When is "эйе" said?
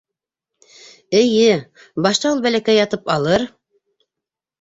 1.19-1.51